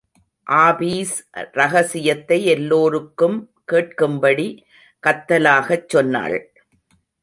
Office 0.47 1.11
ரகசியத்தை 1.51 2.45
எல்லோருக்கும் 2.45 3.37
கேட்கும்படி 3.71 4.47
கத்தலாகச் 5.03 5.89
சொன்னாள். 5.89 6.39